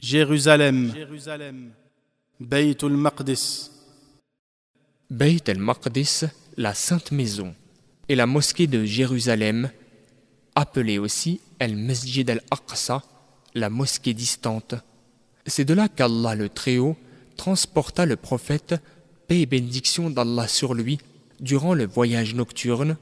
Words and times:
Jérusalem, 0.00 0.92
Bayt 2.38 2.84
al-Maqdis, 2.84 3.70
Bayt 5.10 5.48
al-Maqdis, 5.48 6.24
la 6.56 6.72
Sainte 6.72 7.10
Maison, 7.10 7.52
et 8.08 8.14
la 8.14 8.26
mosquée 8.26 8.68
de 8.68 8.84
Jérusalem, 8.84 9.70
appelée 10.54 10.98
aussi 10.98 11.40
al-Masjid 11.58 12.30
al-Aqsa, 12.30 13.02
la 13.54 13.70
mosquée 13.70 14.14
distante. 14.14 14.76
C'est 15.46 15.64
de 15.64 15.74
là 15.74 15.88
qu'Allah 15.88 16.36
le 16.36 16.48
Très-Haut 16.48 16.96
transporta 17.36 18.06
le 18.06 18.14
prophète, 18.14 18.76
paix 19.26 19.40
et 19.40 19.46
bénédiction 19.46 20.10
d'Allah 20.10 20.46
sur 20.46 20.74
lui, 20.74 20.98
durant 21.40 21.74
le 21.74 21.86
voyage 21.86 22.36
nocturne, 22.36 22.96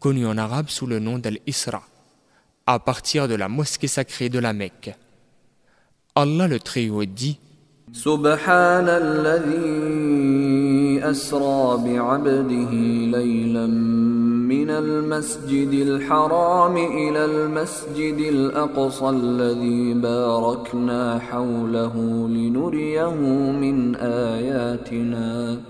connu 0.00 0.26
en 0.26 0.36
arabe 0.36 0.68
sous 0.68 0.86
le 0.86 0.98
nom 0.98 1.18
d'Al-Isra, 1.18 1.88
à 2.66 2.78
partir 2.78 3.26
de 3.26 3.36
la 3.36 3.48
mosquée 3.48 3.88
sacrée 3.88 4.28
de 4.28 4.38
la 4.38 4.52
Mecque. 4.52 4.94
Allah 6.15 6.47
le 6.47 6.59
Très-Haut 6.59 7.05
dit 7.05 7.37
سبحان 7.93 8.87
الذي 8.89 9.79
أسرى 11.11 11.77
بعبده 11.85 12.71
ليلا 13.17 13.67
من 14.47 14.69
المسجد 14.69 15.73
الحرام 15.73 16.77
إلى 16.77 17.25
المسجد 17.25 18.17
الأقصى 18.19 19.09
الذي 19.09 19.93
باركنا 19.93 21.19
حوله 21.19 21.95
لنريه 22.27 23.09
من 23.51 23.95
آياتنا 23.95 25.61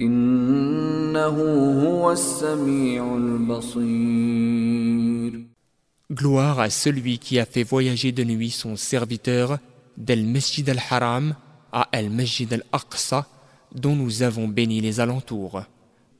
إنه 0.00 1.36
هو 1.84 2.12
السميع 2.12 3.16
البصير 3.16 4.70
Gloire 6.12 6.58
à 6.58 6.70
celui 6.70 7.18
qui 7.18 7.38
a 7.38 7.44
fait 7.46 7.62
voyager 7.62 8.10
de 8.10 8.24
nuit 8.24 8.50
son 8.50 8.74
serviteur 8.74 9.58
d'El 9.97 10.25
Masjid 10.25 10.67
al-Haram 10.69 11.35
à 11.71 11.89
El 11.91 12.09
Masjid 12.09 12.51
al-Aqsa, 12.53 13.27
dont 13.73 13.95
nous 13.95 14.23
avons 14.23 14.47
béni 14.47 14.81
les 14.81 14.99
alentours. 14.99 15.63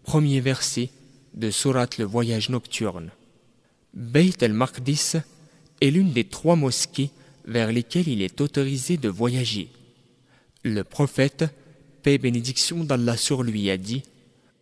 Premier 0.03 0.41
verset 0.41 0.89
de 1.33 1.51
Surat 1.51 1.87
le 1.97 2.05
voyage 2.05 2.49
nocturne. 2.49 3.11
Beit 3.93 4.43
al-Maqdis 4.43 5.13
est 5.81 5.89
l'une 5.89 6.11
des 6.11 6.25
trois 6.25 6.55
mosquées 6.55 7.11
vers 7.45 7.71
lesquelles 7.71 8.07
il 8.07 8.21
est 8.21 8.41
autorisé 8.41 8.97
de 8.97 9.09
voyager. 9.09 9.69
Le 10.63 10.83
prophète, 10.83 11.45
paix 12.03 12.15
et 12.15 12.17
bénédiction 12.17 12.83
d'Allah 12.83 13.17
sur 13.17 13.43
lui, 13.43 13.69
a 13.69 13.77
dit 13.77 14.03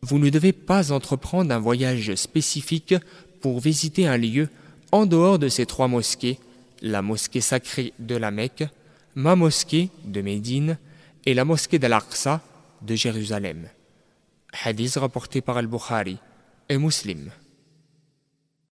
Vous 0.01 0.19
ne 0.19 0.29
devez 0.29 0.53
pas 0.53 0.91
entreprendre 0.91 1.53
un 1.53 1.59
voyage 1.59 2.13
spécifique 2.15 2.95
pour 3.41 3.59
visiter 3.59 4.07
un 4.07 4.17
lieu 4.17 4.49
en 4.91 5.05
dehors 5.05 5.39
de 5.39 5.49
ces 5.49 5.65
trois 5.65 5.87
mosquées, 5.87 6.39
la 6.81 7.01
mosquée 7.01 7.41
sacrée 7.41 7.93
de 7.99 8.15
la 8.15 8.31
Mecque, 8.31 8.65
ma 9.15 9.35
mosquée 9.35 9.89
de 10.03 10.21
Médine 10.21 10.77
et 11.25 11.33
la 11.33 11.45
mosquée 11.45 11.79
d'Al-Aqsa 11.79 12.41
de 12.81 12.95
Jérusalem. 12.95 13.69
Hadith 14.63 14.95
rapporté 14.95 15.41
par 15.41 15.57
Al-Bukhari 15.57 16.17
et 16.69 16.77
Muslim. 16.77 17.31